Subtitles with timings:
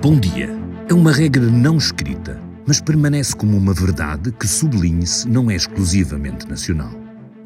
[0.00, 0.48] Bom dia.
[0.88, 6.48] É uma regra não escrita, mas permanece como uma verdade que, sublinhe-se, não é exclusivamente
[6.48, 6.90] nacional.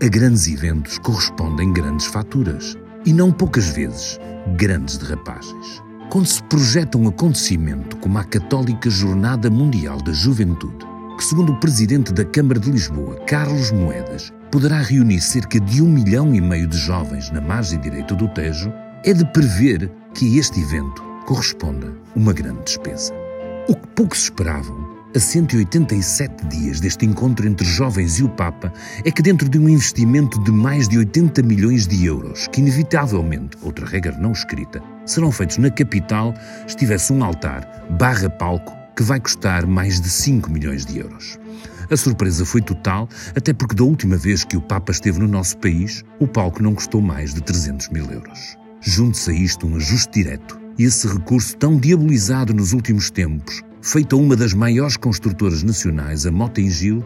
[0.00, 4.20] A grandes eventos correspondem grandes faturas e, não poucas vezes,
[4.56, 5.82] grandes derrapagens.
[6.08, 11.58] Quando se projeta um acontecimento como a Católica Jornada Mundial da Juventude, que, segundo o
[11.58, 16.68] presidente da Câmara de Lisboa, Carlos Moedas, poderá reunir cerca de um milhão e meio
[16.68, 18.72] de jovens na margem direita do Tejo,
[19.04, 23.12] é de prever que este evento corresponda uma grande despesa.
[23.68, 28.72] O que poucos esperavam, a 187 dias deste encontro entre jovens e o Papa,
[29.04, 33.58] é que dentro de um investimento de mais de 80 milhões de euros, que inevitavelmente,
[33.60, 36.32] outra regra não escrita, serão feitos na capital,
[36.66, 41.38] estivesse um altar barra palco que vai custar mais de 5 milhões de euros.
[41.90, 43.06] A surpresa foi total,
[43.36, 46.74] até porque da última vez que o Papa esteve no nosso país, o palco não
[46.74, 48.56] custou mais de 300 mil euros.
[48.80, 54.18] Junte-se a isto um ajuste direto esse recurso tão diabolizado nos últimos tempos, feito a
[54.18, 57.04] uma das maiores construtoras nacionais, a Motengil,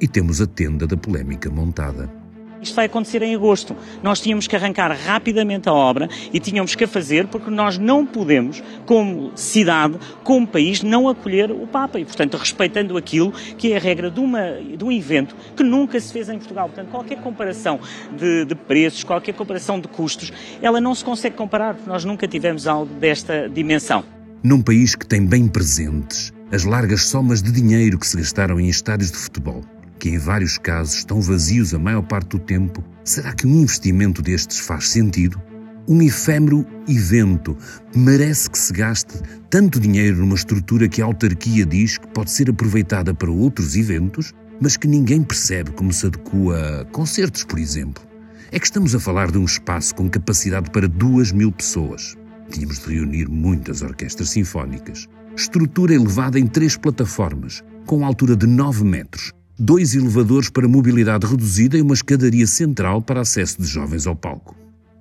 [0.00, 2.23] e temos a tenda da polémica montada.
[2.64, 3.76] Isto vai acontecer em agosto.
[4.02, 8.06] Nós tínhamos que arrancar rapidamente a obra e tínhamos que a fazer porque nós não
[8.06, 12.00] podemos, como cidade, como país, não acolher o Papa.
[12.00, 16.00] E, portanto, respeitando aquilo que é a regra de, uma, de um evento que nunca
[16.00, 16.68] se fez em Portugal.
[16.68, 17.78] Portanto, qualquer comparação
[18.16, 22.26] de, de preços, qualquer comparação de custos, ela não se consegue comparar porque nós nunca
[22.26, 24.04] tivemos algo desta dimensão.
[24.42, 28.68] Num país que tem bem presentes as largas somas de dinheiro que se gastaram em
[28.68, 29.62] estádios de futebol,
[30.04, 34.20] que em vários casos estão vazios a maior parte do tempo, será que um investimento
[34.20, 35.40] destes faz sentido?
[35.88, 37.56] Um efêmero evento
[37.96, 39.14] merece que se gaste
[39.48, 44.34] tanto dinheiro numa estrutura que a autarquia diz que pode ser aproveitada para outros eventos,
[44.60, 48.04] mas que ninguém percebe como se adequa a concertos, por exemplo.
[48.52, 52.14] É que estamos a falar de um espaço com capacidade para duas mil pessoas.
[52.50, 55.08] Tínhamos de reunir muitas orquestras sinfónicas.
[55.34, 61.76] Estrutura elevada em três plataformas, com altura de 9 metros, dois elevadores para mobilidade reduzida
[61.76, 64.56] e uma escadaria central para acesso de jovens ao palco.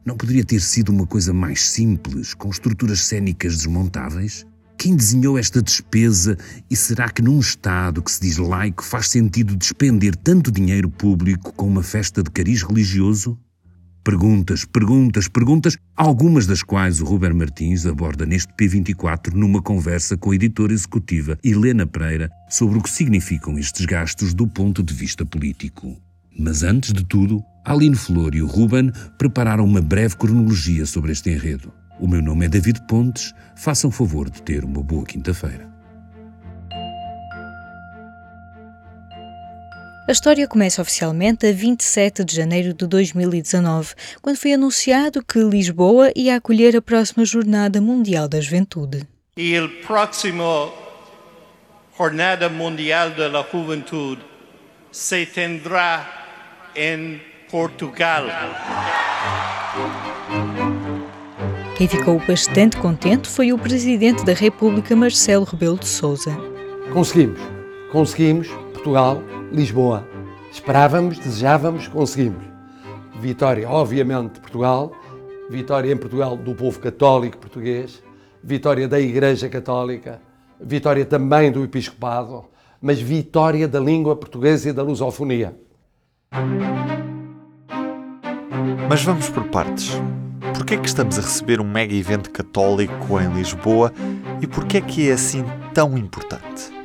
[0.06, 4.46] Não poderia ter sido uma coisa mais simples, com estruturas cênicas desmontáveis?
[4.78, 6.38] Quem desenhou esta despesa
[6.70, 11.54] e será que num Estado que se diz laico faz sentido despender tanto dinheiro público
[11.54, 13.38] com uma festa de cariz religioso?
[14.04, 20.32] Perguntas, perguntas, perguntas, algumas das quais o Ruber Martins aborda neste P24 numa conversa com
[20.32, 25.26] a editora executiva Helena Pereira sobre o que significam estes gastos do ponto de vista
[25.26, 25.96] político.
[26.38, 31.30] Mas antes de tudo, Aline Flor e o Ruben prepararam uma breve cronologia sobre este
[31.30, 31.72] enredo.
[31.98, 35.73] O meu nome é David Pontes, façam favor de ter uma boa quinta-feira.
[40.06, 46.12] A história começa oficialmente a 27 de janeiro de 2019, quando foi anunciado que Lisboa
[46.14, 49.08] ia acolher a próxima Jornada Mundial da Juventude.
[49.38, 50.74] E o próximo
[51.98, 54.22] Jornada Mundial da Juventude
[54.92, 56.26] se tendrá
[56.76, 58.26] em Portugal.
[61.78, 66.38] Quem ficou bastante contente foi o Presidente da República, Marcelo Rebelo de Sousa.
[66.92, 67.40] Conseguimos,
[67.90, 70.04] conseguimos, Portugal Lisboa.
[70.52, 72.44] Esperávamos, desejávamos, conseguimos.
[73.20, 74.92] Vitória, obviamente, de Portugal,
[75.48, 78.02] vitória em Portugal do povo católico português,
[78.44, 80.20] vitória da Igreja Católica,
[80.60, 82.46] vitória também do Episcopado,
[82.82, 85.56] mas vitória da língua portuguesa e da lusofonia.
[88.90, 89.92] Mas vamos por partes.
[90.56, 93.94] Porquê é que estamos a receber um mega evento católico em Lisboa
[94.42, 96.83] e porquê é que é assim tão importante?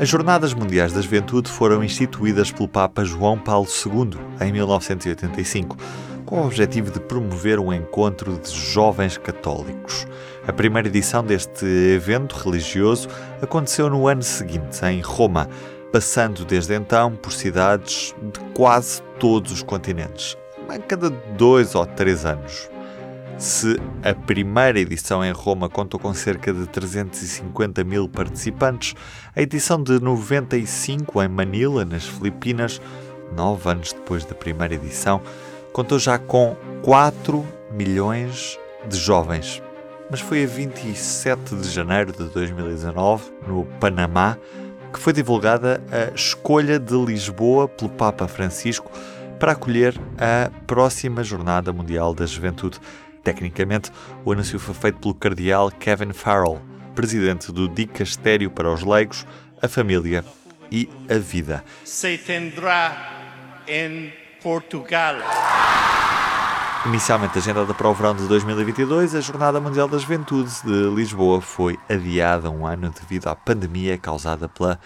[0.00, 5.76] As Jornadas Mundiais da Juventude foram instituídas pelo Papa João Paulo II em 1985,
[6.24, 10.06] com o objetivo de promover um encontro de jovens católicos.
[10.46, 13.08] A primeira edição deste evento religioso
[13.42, 15.48] aconteceu no ano seguinte, em Roma,
[15.92, 20.36] passando desde então por cidades de quase todos os continentes,
[20.68, 22.70] a cada dois ou três anos.
[23.38, 28.96] Se a primeira edição em Roma contou com cerca de 350 mil participantes,
[29.34, 32.80] a edição de 95 em Manila, nas Filipinas,
[33.36, 35.22] nove anos depois da primeira edição,
[35.72, 38.58] contou já com 4 milhões
[38.88, 39.62] de jovens.
[40.10, 44.36] Mas foi a 27 de janeiro de 2019, no Panamá,
[44.92, 48.90] que foi divulgada a escolha de Lisboa pelo Papa Francisco
[49.38, 52.80] para acolher a próxima Jornada Mundial da Juventude
[53.28, 53.92] Tecnicamente,
[54.24, 56.62] o anúncio foi feito pelo cardeal Kevin Farrell,
[56.94, 59.26] presidente do Dicastério para os Leigos,
[59.60, 60.24] a Família
[60.72, 61.62] e a Vida.
[61.84, 63.12] Se tendrá
[63.68, 64.10] em
[64.42, 65.16] Portugal.
[66.86, 71.78] Inicialmente agendada para o verão de 2022, a Jornada Mundial da Juventude de Lisboa foi
[71.86, 74.80] adiada um ano devido à pandemia causada pela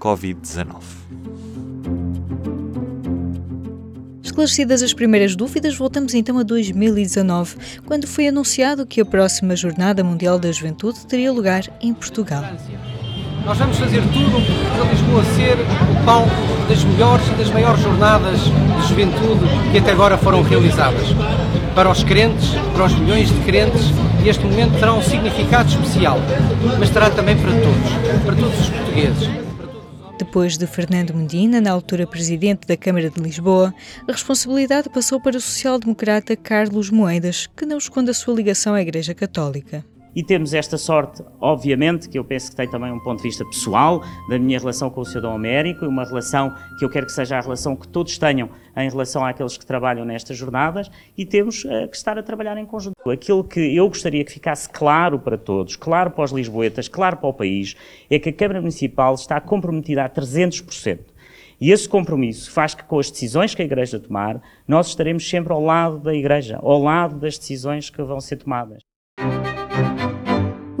[0.00, 2.03] Covid-19.
[4.34, 7.54] Esclarecidas as primeiras dúvidas, voltamos então a 2019,
[7.86, 12.42] quando foi anunciado que a próxima Jornada Mundial da Juventude teria lugar em Portugal.
[13.44, 14.44] Nós vamos fazer tudo
[14.74, 16.30] para Lisboa ser o palco
[16.68, 21.06] das melhores e das maiores jornadas de juventude que até agora foram realizadas.
[21.72, 23.82] Para os crentes, para os milhões de crentes,
[24.26, 26.18] este momento terá um significado especial,
[26.80, 29.53] mas terá também para todos, para todos os portugueses.
[30.34, 33.72] Depois de Fernando Medina, na altura presidente da Câmara de Lisboa,
[34.08, 38.82] a responsabilidade passou para o social-democrata Carlos Moedas, que não esconde a sua ligação à
[38.82, 39.84] Igreja Católica.
[40.14, 43.44] E temos esta sorte, obviamente, que eu penso que tem também um ponto de vista
[43.44, 47.12] pessoal, da minha relação com o cidadão Américo, e uma relação que eu quero que
[47.12, 50.88] seja a relação que todos tenham em relação àqueles que trabalham nestas jornadas,
[51.18, 52.94] e temos uh, que estar a trabalhar em conjunto.
[53.10, 57.28] Aquilo que eu gostaria que ficasse claro para todos, claro para os lisboetas, claro para
[57.28, 57.76] o país,
[58.08, 61.00] é que a Câmara Municipal está comprometida a 300%.
[61.60, 65.52] E esse compromisso faz que, com as decisões que a Igreja tomar, nós estaremos sempre
[65.52, 68.82] ao lado da Igreja, ao lado das decisões que vão ser tomadas.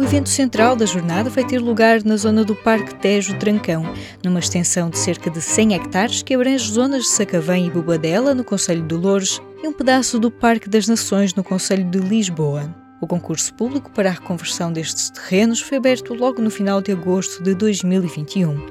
[0.04, 3.84] O evento central da jornada vai ter lugar na zona do Parque Tejo Trancão,
[4.22, 8.44] numa extensão de cerca de 100 hectares que abrange zonas de Sacavém e Bobadela, no
[8.44, 12.68] Conselho de Louros, e um pedaço do Parque das Nações, no Conselho de Lisboa.
[13.00, 17.42] O concurso público para a reconversão destes terrenos foi aberto logo no final de agosto
[17.42, 18.66] de 2021.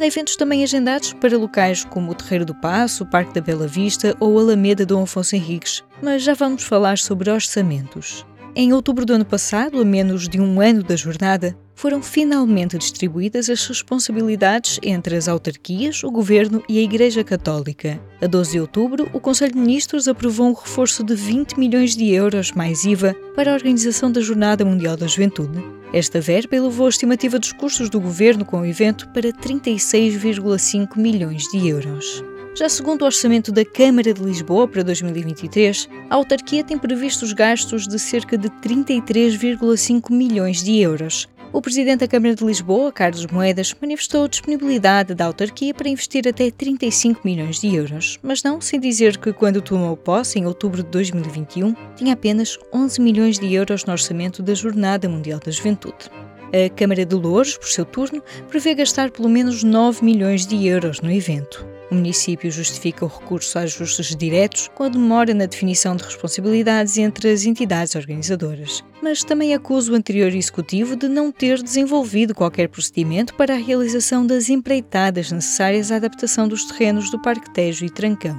[0.00, 3.66] Há eventos também agendados para locais como o Terreiro do Passo, o Parque da Bela
[3.66, 8.24] Vista ou a Alameda Dom Afonso Henriques, mas já vamos falar sobre orçamentos.
[8.58, 13.50] Em outubro do ano passado, a menos de um ano da jornada, foram finalmente distribuídas
[13.50, 18.00] as responsabilidades entre as autarquias, o Governo e a Igreja Católica.
[18.18, 22.10] A 12 de outubro, o Conselho de Ministros aprovou um reforço de 20 milhões de
[22.10, 25.62] euros mais IVA para a organização da Jornada Mundial da Juventude.
[25.92, 31.42] Esta verba elevou a estimativa dos custos do Governo com o evento para 36,5 milhões
[31.42, 32.24] de euros.
[32.58, 37.86] Já segundo o orçamento da Câmara de Lisboa para 2023, a autarquia tem previstos gastos
[37.86, 41.28] de cerca de 33,5 milhões de euros.
[41.52, 46.26] O presidente da Câmara de Lisboa, Carlos Moedas, manifestou a disponibilidade da autarquia para investir
[46.26, 50.82] até 35 milhões de euros, mas não sem dizer que, quando tomou posse, em outubro
[50.82, 56.10] de 2021, tinha apenas 11 milhões de euros no orçamento da Jornada Mundial da Juventude.
[56.52, 61.00] A Câmara de Louros, por seu turno, prevê gastar pelo menos 9 milhões de euros
[61.00, 61.66] no evento.
[61.90, 66.98] O município justifica o recurso a ajustes diretos com a demora na definição de responsabilidades
[66.98, 72.68] entre as entidades organizadoras, mas também acusa o anterior executivo de não ter desenvolvido qualquer
[72.68, 77.90] procedimento para a realização das empreitadas necessárias à adaptação dos terrenos do Parque Tejo e
[77.90, 78.36] Trancão.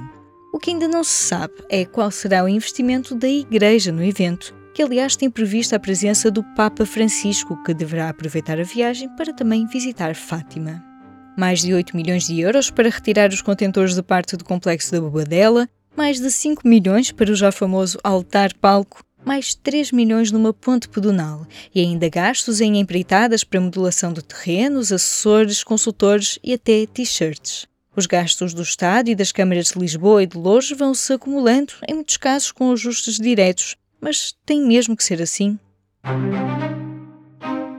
[0.52, 4.54] O que ainda não se sabe é qual será o investimento da Igreja no evento,
[4.78, 9.34] que aliás tem prevista a presença do Papa Francisco, que deverá aproveitar a viagem para
[9.34, 10.84] também visitar Fátima
[11.36, 15.00] mais de 8 milhões de euros para retirar os contentores de parte do complexo da
[15.00, 20.88] Bobadela, mais de 5 milhões para o já famoso altar-palco, mais 3 milhões numa ponte
[20.88, 21.44] pedonal
[21.74, 27.66] e ainda gastos em empreitadas para modulação de terrenos, assessores, consultores e até t-shirts.
[27.96, 31.72] Os gastos do Estado e das câmaras de Lisboa e de Lourdes vão se acumulando,
[31.88, 33.76] em muitos casos com ajustes diretos.
[34.00, 35.58] Mas tem mesmo que ser assim?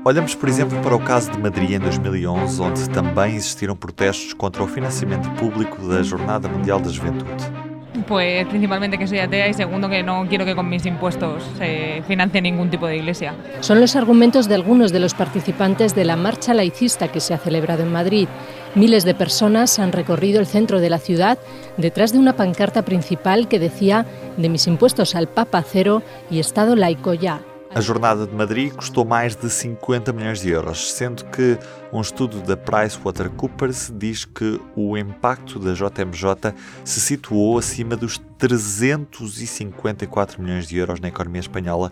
[0.05, 4.63] Olhamos, por exemplo, para o caso de Madrid em 2011, onde também existiram protestos contra
[4.63, 7.68] o financiamento público da Jornada Mundial da Juventude.
[8.07, 12.03] Pues principalmente que soy atea y segundo que no quiero que con mis impuestos se
[12.07, 13.33] financie ningún tipo de iglesia.
[13.61, 17.37] Son los argumentos de algunos de los participantes de la marcha laicista que se ha
[17.37, 18.27] celebrado en Madrid.
[18.75, 21.37] Miles de personas han recorrido el centro de la ciudad
[21.77, 24.05] detrás de una pancarta principal que decía
[24.37, 27.41] de mis impuestos al Papa cero y Estado laico ya.
[27.73, 31.55] A jornada de Madrid custou mais de 50 milhões de euros, sendo que
[31.93, 40.41] um estudo da PricewaterhouseCoopers diz que o impacto da JMJ se situou acima dos 354
[40.41, 41.91] milhões de euros na economia espanhola.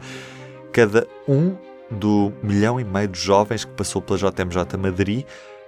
[0.73, 1.55] Cada um
[1.91, 5.25] do milhão e meio de jovens que passou pela JMJ Madrid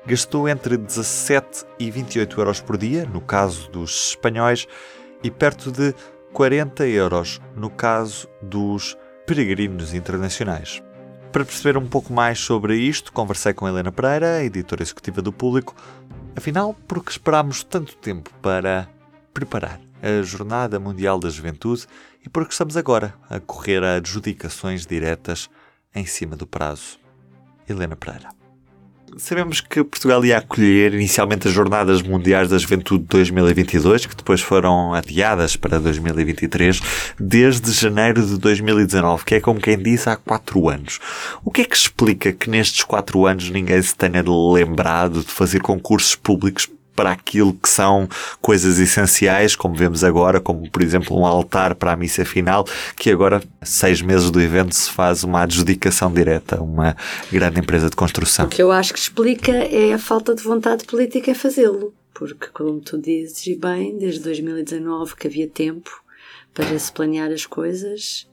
[0.08, 4.68] gastou entre 17 e 28 euros por dia, no caso dos espanhóis,
[5.24, 5.94] e perto de
[6.34, 8.98] 40 euros no caso dos
[9.29, 10.81] peregrinos internacionais.
[11.31, 15.75] Para perceber um pouco mais sobre isto, conversei com Helena Pereira, editora executiva do Público.
[16.36, 18.89] Afinal, por que esperámos tanto tempo para
[19.31, 21.86] preparar a Jornada Mundial da Juventude
[22.25, 25.48] e por que estamos agora a correr a adjudicações diretas
[25.93, 26.98] em cima do prazo?
[27.69, 28.38] Helena Pereira.
[29.18, 34.94] Sabemos que Portugal ia acolher inicialmente as Jornadas Mundiais da Juventude 2022, que depois foram
[34.94, 36.82] adiadas para 2023,
[37.20, 41.00] desde janeiro de 2019, que é como quem disse há quatro anos.
[41.44, 44.24] O que é que explica que nestes quatro anos ninguém se tenha
[44.54, 46.68] lembrado de fazer concursos públicos
[47.00, 48.10] para aquilo que são
[48.41, 52.65] coisas essenciais, como vemos agora, como por exemplo um altar para a missa final,
[52.98, 56.98] que agora, seis meses do evento, se faz uma adjudicação direta a uma
[57.32, 58.48] grande empresa de construção.
[58.48, 61.94] O que eu acho que explica é a falta de vontade política em fazê-lo.
[62.13, 66.03] Porque, como tu dizes, e bem, desde 2019 que havia tempo
[66.53, 68.27] para se planear as coisas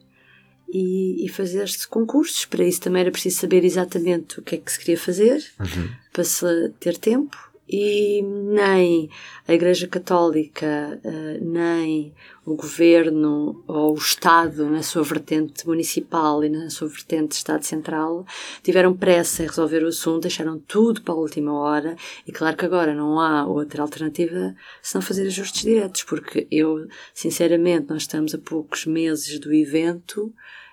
[0.68, 2.44] e, e fazer-se concursos.
[2.46, 5.88] Para isso também era preciso saber exatamente o que é que se queria fazer, uhum.
[6.12, 6.44] para se
[6.80, 9.10] ter tempo e nem
[9.46, 16.48] a Igreja Católica, eh, nem o governo ou o Estado, na sua vertente municipal e
[16.48, 18.24] na sua vertente Estado Central,
[18.62, 21.96] tiveram pressa em resolver o assunto, deixaram tudo para a última hora.
[22.26, 27.88] E claro que agora não há outra alternativa senão fazer ajustes diretos, porque eu, sinceramente,
[27.88, 30.32] nós estamos a poucos meses do evento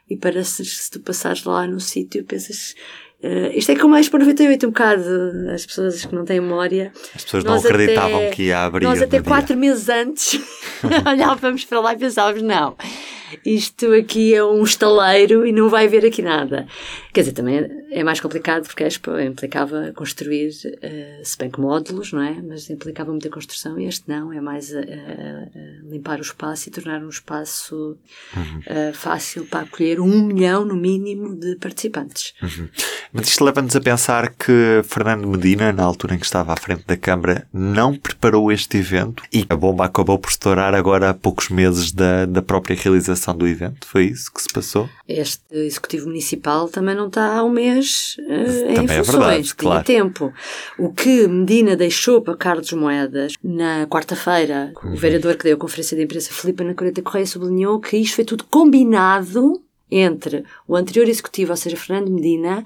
[0.10, 2.76] e parece se tu passares lá no sítio pensas
[3.24, 5.04] Uh, isto é como a Expo 98, um bocado,
[5.54, 6.92] as pessoas que não têm memória.
[7.16, 8.84] As pessoas não acreditavam até, que ia abrir.
[8.86, 10.42] Nós até quatro meses antes
[11.10, 12.76] olhávamos para lá e pensávamos, não,
[13.46, 16.68] isto aqui é um estaleiro e não vai haver aqui nada.
[17.14, 21.60] Quer dizer, também é mais complicado porque a Expo implicava construir, uh, se bem que
[21.60, 22.42] módulos, não é?
[22.42, 26.72] Mas implicava muita construção e este não, é mais uh, uh, limpar o espaço e
[26.72, 27.96] tornar um espaço
[28.36, 28.94] uhum.
[28.94, 32.34] fácil para acolher um milhão, no mínimo, de participantes.
[32.42, 32.68] Uhum.
[33.12, 36.84] Mas isto leva-nos a pensar que Fernando Medina, na altura em que estava à frente
[36.88, 41.50] da Câmara, não preparou este evento e a bomba acabou por estourar agora há poucos
[41.50, 43.88] meses da, da própria realização do evento.
[43.88, 44.90] Foi isso que se passou?
[45.08, 49.56] Este Executivo Municipal também não está há um mês uh, em é funções, verdade, tinha
[49.56, 49.86] claro.
[49.86, 50.34] tempo.
[50.78, 54.94] O que Medina deixou para Carlos Moedas na quarta-feira, uhum.
[54.94, 58.26] o vereador que deu a conferência de imprensa, Filipe Anacoreta Correia, sublinhou que isto foi
[58.26, 62.64] tudo combinado entre o anterior executivo, ou seja, Fernando Medina,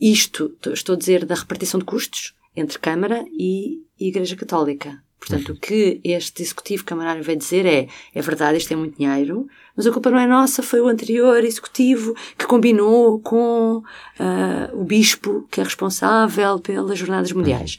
[0.00, 5.03] isto, estou a dizer, da repartição de custos entre Câmara e Igreja Católica.
[5.18, 9.46] Portanto, o que este executivo camarário veio dizer é: é verdade, isto é muito dinheiro,
[9.76, 14.84] mas a culpa não é nossa, foi o anterior executivo que combinou com uh, o
[14.84, 17.78] bispo que é responsável pelas Jornadas Mundiais.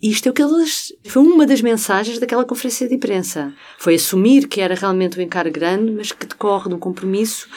[0.00, 0.92] Isto é o que eles.
[1.06, 3.52] Foi uma das mensagens daquela conferência de imprensa.
[3.78, 7.48] Foi assumir que era realmente um encargo grande, mas que decorre de um compromisso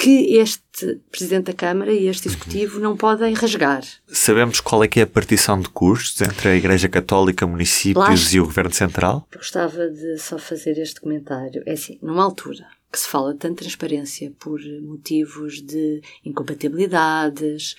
[0.00, 2.82] que este Presidente da Câmara e este Executivo uhum.
[2.82, 3.82] não podem rasgar.
[4.08, 8.40] Sabemos qual é que é a partição de custos entre a Igreja Católica, municípios e
[8.40, 9.28] o Governo Central?
[9.30, 11.62] Gostava de só fazer este comentário.
[11.66, 17.76] É assim, numa altura que se fala de tanta transparência por motivos de incompatibilidades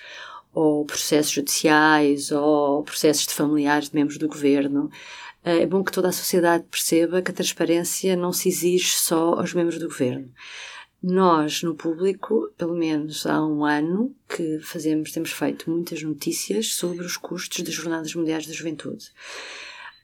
[0.54, 4.92] ou processos judiciais ou processos de familiares de membros do governo,
[5.44, 9.56] é bom que toda a sociedade perceba que a transparência não se exige só aos
[9.56, 10.30] membros do governo.
[11.04, 17.04] Nós, no público, pelo menos há um ano, que fazemos, temos feito muitas notícias sobre
[17.04, 19.12] os custos das Jornadas Mundiais da Juventude.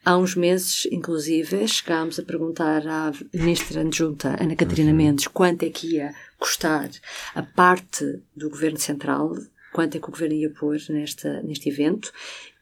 [0.03, 4.97] Há uns meses, inclusive, chegámos a perguntar à ministra adjunta, Ana Catarina uhum.
[4.97, 6.89] Mendes, quanto é que ia custar
[7.35, 9.35] a parte do Governo Central,
[9.73, 12.11] quanto é que o Governo ia pôr nesta, neste evento,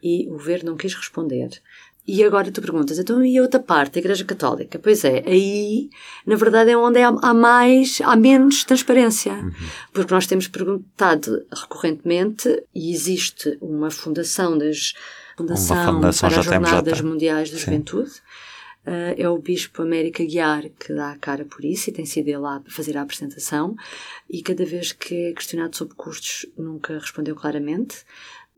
[0.01, 1.49] e o Governo não quis responder.
[2.07, 4.77] E agora tu perguntas, então e a outra parte, a Igreja Católica?
[4.77, 5.89] Pois é, aí,
[6.25, 9.33] na verdade, é onde há, mais, há menos transparência.
[9.33, 9.51] Uhum.
[9.91, 14.93] Porque nós temos perguntado recorrentemente, e existe uma fundação das,
[15.35, 17.65] fundação, fundação para as Jornadas Mundiais da Sim.
[17.65, 18.11] Juventude,
[18.85, 22.27] Uh, é o Bispo América Guiar que dá a cara por isso e tem sido
[22.27, 23.75] ele a fazer a apresentação
[24.29, 28.05] e cada vez que é questionado sobre custos nunca respondeu claramente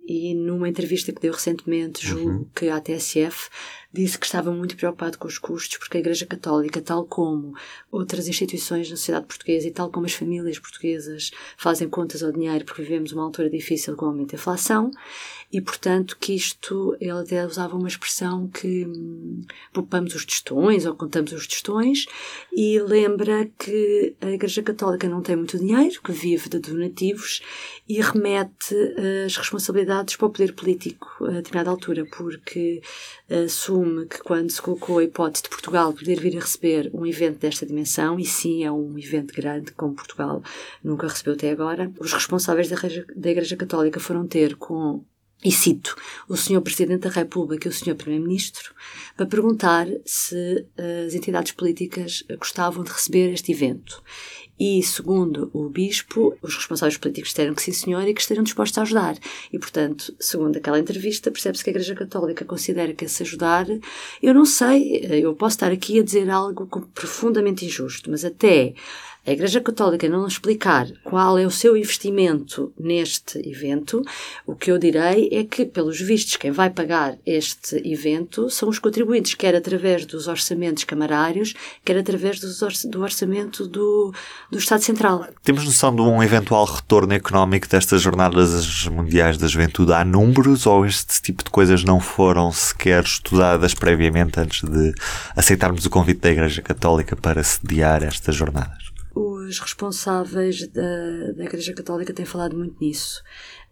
[0.08, 2.50] e numa entrevista que deu recentemente, julgo uhum.
[2.56, 3.50] que a TSF
[3.98, 7.54] disse que estava muito preocupado com os custos porque a Igreja Católica, tal como
[7.92, 12.64] outras instituições na sociedade portuguesa e tal como as famílias portuguesas fazem contas ao dinheiro
[12.64, 14.92] porque vivemos uma altura difícil com o aumento da inflação
[15.52, 19.42] e, portanto, que isto, ele até usava uma expressão que hum,
[19.74, 22.06] poupamos os testões ou contamos os testões
[22.54, 27.42] e lembra que a Igreja Católica não tem muito dinheiro, que vive de donativos
[27.88, 28.76] e remete
[29.26, 32.82] as responsabilidades para o poder político a determinada altura, porque
[33.46, 37.40] assume que quando se colocou a hipótese de Portugal poder vir a receber um evento
[37.40, 40.42] desta dimensão, e sim é um evento grande, como Portugal
[40.84, 45.04] nunca recebeu até agora, os responsáveis da Igreja, da Igreja Católica foram ter com
[45.44, 45.96] e cito
[46.28, 46.62] o Sr.
[46.62, 47.96] Presidente da República e o Sr.
[47.96, 48.74] Primeiro-Ministro
[49.16, 50.66] para perguntar se
[51.06, 54.02] as entidades políticas gostavam de receber este evento.
[54.60, 58.78] E, segundo o Bispo, os responsáveis políticos disseram que sim, senhor, e que estariam dispostos
[58.78, 59.18] a ajudar.
[59.54, 63.68] E, portanto, segundo aquela entrevista, percebe-se que a Igreja Católica considera que esse ajudar,
[64.22, 68.74] eu não sei, eu posso estar aqui a dizer algo profundamente injusto, mas até
[69.28, 74.02] a Igreja Católica não explicar qual é o seu investimento neste evento,
[74.46, 78.80] o que eu direi é que, pelos vistos, quem vai pagar este evento são os
[78.80, 81.54] contribuintes, quer através dos orçamentos camarários,
[81.84, 84.14] quer através do orçamento do,
[84.50, 85.28] do Estado Central.
[85.44, 89.92] Temos noção de um eventual retorno económico destas Jornadas Mundiais da Juventude?
[89.92, 94.94] Há números ou este tipo de coisas não foram sequer estudadas previamente antes de
[95.36, 98.87] aceitarmos o convite da Igreja Católica para sediar estas jornadas?
[99.48, 103.24] Os responsáveis da, da Igreja Católica têm falado muito nisso.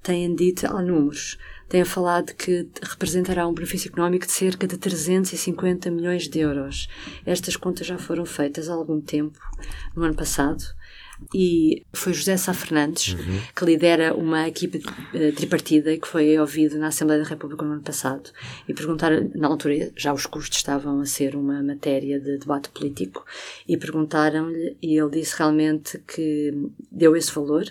[0.02, 5.90] Têm dito, há números, têm falado que representará um benefício económico de cerca de 350
[5.90, 6.88] milhões de euros.
[7.26, 9.40] Estas contas já foram feitas há algum tempo,
[9.96, 10.64] no ano passado,
[11.34, 13.42] e foi José Sá Fernandes uhum.
[13.56, 17.82] que lidera uma equipe uh, tripartida que foi ouvido na Assembleia da República no ano
[17.82, 18.30] passado
[18.68, 23.26] e perguntaram, na altura já os custos estavam a ser uma matéria de debate político
[23.68, 26.54] e perguntaram-lhe e ele disse realmente que
[26.92, 27.66] deu esse valor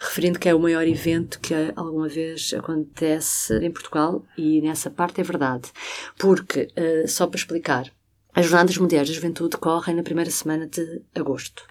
[0.00, 5.20] referindo que é o maior evento que alguma vez acontece em Portugal e nessa parte
[5.20, 5.70] é verdade
[6.18, 7.90] porque, uh, só para explicar
[8.34, 11.64] as Jornadas Mundiais da Juventude decorrem na primeira semana de agosto,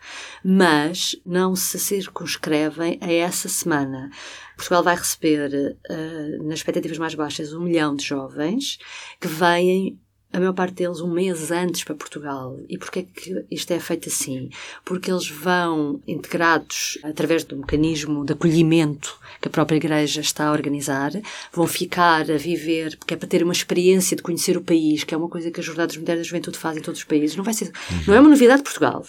[0.44, 4.10] mas não se circunscrevem a essa semana.
[4.56, 8.78] Portugal vai receber, uh, nas expectativas mais baixas, um milhão de jovens
[9.20, 10.00] que vêm
[10.34, 12.60] a maior parte deles um mês antes para Portugal.
[12.68, 14.50] E porquê é que isto é feito assim?
[14.84, 20.52] Porque eles vão integrados através do mecanismo de acolhimento que a própria Igreja está a
[20.52, 21.12] organizar,
[21.52, 25.14] vão ficar a viver, porque é para ter uma experiência de conhecer o país, que
[25.14, 27.36] é uma coisa que as Jornadas Modernas da Juventude fazem em todos os países.
[27.36, 27.72] Não vai ser,
[28.08, 29.06] não é uma novidade de Portugal.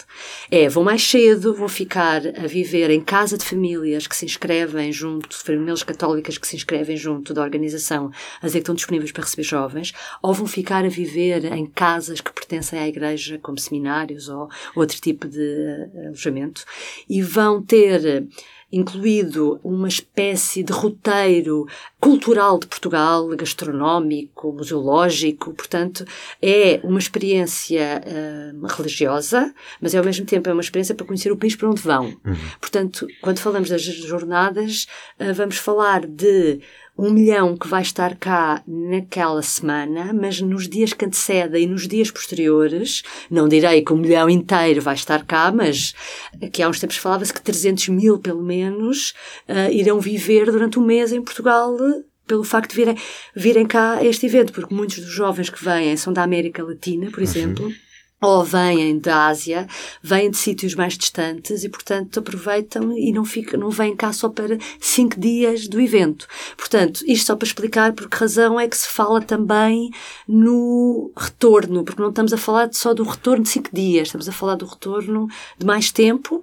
[0.50, 4.93] É, vão mais cedo, vão ficar a viver em casa de famílias que se inscrevem
[4.93, 8.11] junto, de famílias católicas que se inscrevem junto da organização,
[8.43, 11.66] a dizer que estão disponíveis para receber jovens, ou vão ficar a viver viver em
[11.66, 16.64] casas que pertencem à igreja, como seminários ou outro tipo de eh, alojamento,
[17.09, 18.26] e vão ter
[18.73, 21.64] incluído uma espécie de roteiro
[22.00, 26.04] cultural de Portugal, gastronómico, museológico, portanto,
[26.43, 31.30] é uma experiência uh, religiosa, mas é ao mesmo tempo é uma experiência para conhecer
[31.30, 32.06] o país para onde vão.
[32.06, 32.36] Uhum.
[32.60, 34.88] Portanto, quando falamos das jornadas,
[35.36, 36.60] vamos falar de
[36.97, 41.89] um milhão que vai estar cá naquela semana, mas nos dias que antecedem e nos
[41.89, 45.93] dias posteriores, não direi que um milhão inteiro vai estar cá, mas
[46.41, 49.13] aqui há uns tempos falava-se que 300 mil, pelo menos,
[49.49, 51.76] uh, irão viver durante um mês em Portugal
[52.26, 52.97] pelo facto de virem,
[53.35, 57.11] virem cá a este evento, porque muitos dos jovens que vêm são da América Latina,
[57.11, 57.23] por
[57.63, 57.73] uhum.
[58.25, 59.67] Ou vêm da Ásia,
[60.02, 64.28] vêm de sítios mais distantes e, portanto, aproveitam e não, ficam, não vêm cá só
[64.28, 66.26] para cinco dias do evento.
[66.56, 69.91] Portanto, isto só para explicar por que razão é que se fala também
[70.26, 74.32] no retorno, porque não estamos a falar só do retorno de cinco dias, estamos a
[74.32, 76.43] falar do retorno de mais tempo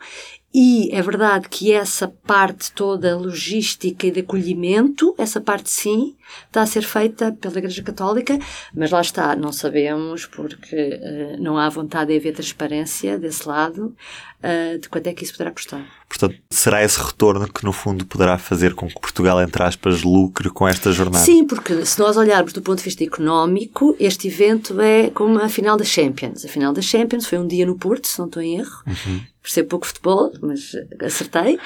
[0.54, 6.16] e é verdade que essa parte toda logística e de acolhimento, essa parte sim,
[6.48, 8.38] está a ser feita pela Igreja Católica,
[8.74, 13.96] mas lá está, não sabemos porque uh, não há vontade de haver transparência desse lado
[14.44, 15.86] uh, de quanto é que isso poderá custar.
[16.08, 20.50] Portanto, será esse retorno que no fundo poderá fazer com que Portugal, entre aspas, lucre
[20.50, 21.24] com esta jornada?
[21.24, 25.48] Sim, porque se nós olharmos do ponto de vista económico, este evento é como a
[25.48, 26.44] final da Champions.
[26.44, 28.84] A final da Champions foi um dia no Porto, se não estou em erro.
[28.86, 30.72] Uhum percebo pouco futebol, mas
[31.04, 31.60] acertei.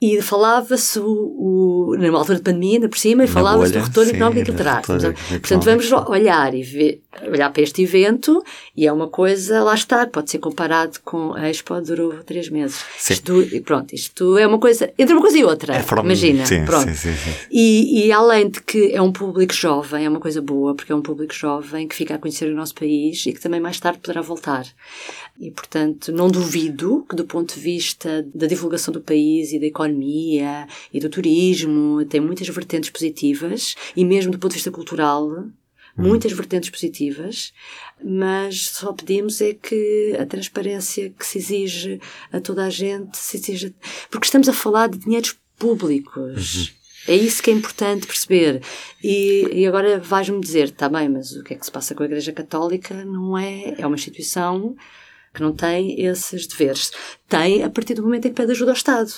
[0.00, 4.11] E falava-se, o, o, numa altura de pandemia, ainda por cima, e falava-se do retorno
[4.12, 4.80] sim, económico que terá.
[4.80, 8.42] Portanto, vamos olhar e ver, olhar para este evento,
[8.76, 12.84] e é uma coisa, lá está, pode ser comparado com a Expo durou três meses.
[12.98, 13.14] Sim.
[13.14, 16.46] Isto, pronto, isto é uma coisa, entre uma coisa e outra, é forma, imagina.
[16.46, 16.92] Sim, pronto.
[16.94, 17.14] Sim,
[17.50, 20.94] e, e além de que é um público jovem, é uma coisa boa, porque é
[20.94, 23.98] um público jovem que fica a conhecer o nosso país e que também mais tarde
[23.98, 24.64] poderá voltar.
[25.40, 29.66] E, portanto, não duvido que, do ponto de vista da divulgação do país e da
[29.66, 35.26] economia e do turismo, tem muitas vertentes positivas, e mesmo do ponto de vista cultural,
[35.26, 35.52] uhum.
[35.96, 37.52] muitas vertentes positivas,
[38.02, 42.00] mas só pedimos é que a transparência que se exige
[42.32, 43.74] a toda a gente se exija.
[44.10, 46.56] Porque estamos a falar de dinheiros públicos.
[46.56, 46.82] Uhum.
[47.08, 48.62] É isso que é importante perceber.
[49.02, 52.02] E, e agora vais-me dizer, está bem, mas o que é que se passa com
[52.02, 53.74] a Igreja Católica não é.
[53.76, 54.76] É uma instituição
[55.34, 56.92] que não tem esses deveres.
[57.28, 59.12] Tem a partir do momento em que pede ajuda ao Estado.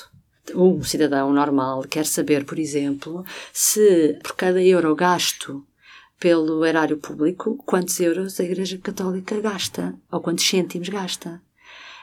[0.55, 5.65] Um cidadão normal quer saber, por exemplo, se por cada euro gasto
[6.19, 11.41] pelo erário público, quantos euros a Igreja Católica gasta, ou quantos cêntimos gasta.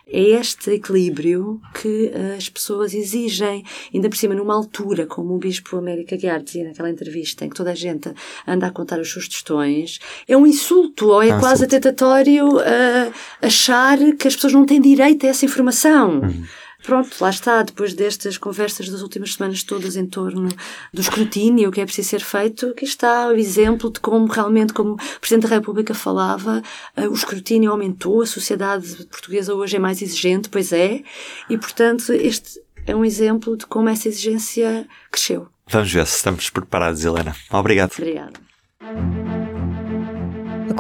[0.08, 5.78] É este equilíbrio que as pessoas exigem, ainda por cima numa altura, como o Bispo
[5.78, 8.12] América Guiar dizia naquela entrevista, em que toda a gente
[8.46, 13.14] anda a contar as suas tostões, é um insulto, ou é ah, quase atentatório uh,
[13.42, 16.20] achar que as pessoas não têm direito a essa informação.
[16.20, 16.44] Uhum.
[16.84, 20.50] Pronto, lá está, depois destas conversas das últimas semanas todas em torno
[20.94, 24.74] do escrutínio, o que é preciso ser feito, aqui está o exemplo de como realmente,
[24.74, 26.62] como o Presidente da República falava,
[26.96, 31.04] eh, o escrutínio aumentou, a sociedade portuguesa hoje é mais exigente, pois é,
[31.50, 35.48] e portanto este é um exemplo de como essa exigência cresceu.
[35.70, 37.36] Vamos ver se estamos preparados, Helena.
[37.52, 37.94] Obrigado.
[37.98, 39.31] Obrigada.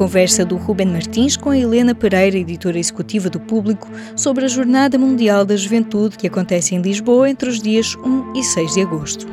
[0.01, 4.97] Conversa do Ruben Martins com a Helena Pereira, editora executiva do Público, sobre a Jornada
[4.97, 9.27] Mundial da Juventude que acontece em Lisboa entre os dias 1 e 6 de agosto.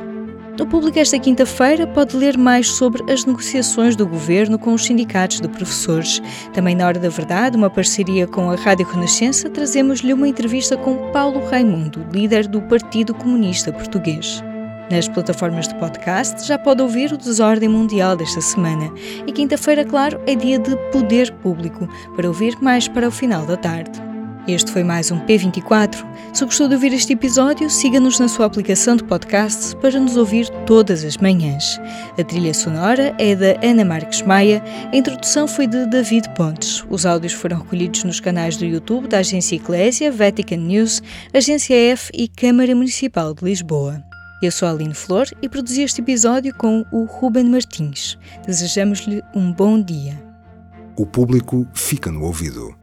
[0.59, 5.41] No Público esta quinta-feira pode ler mais sobre as negociações do governo com os sindicatos
[5.41, 6.21] de professores.
[6.53, 11.11] Também na Hora da Verdade, uma parceria com a Rádio Renascença, trazemos-lhe uma entrevista com
[11.11, 14.43] Paulo Raimundo, líder do Partido Comunista Português.
[14.89, 18.91] Nas plataformas de podcast já pode ouvir o Desordem Mundial desta semana.
[19.27, 23.55] E quinta-feira, claro, é dia de poder público, para ouvir mais para o final da
[23.55, 24.09] tarde.
[24.47, 26.03] Este foi mais um P24.
[26.33, 30.49] Se gostou de ouvir este episódio, siga-nos na sua aplicação de podcast para nos ouvir
[30.65, 31.79] todas as manhãs.
[32.17, 36.83] A trilha sonora é da Ana Marques Maia, a introdução foi de David Pontes.
[36.89, 40.99] Os áudios foram recolhidos nos canais do YouTube da Agência Eclésia, Vatican News,
[41.31, 44.08] Agência F e Câmara Municipal de Lisboa.
[44.41, 48.17] Eu sou a Aline Flor e produzi este episódio com o Ruben Martins.
[48.45, 50.17] Desejamos-lhe um bom dia.
[50.95, 52.78] O público fica no ouvido.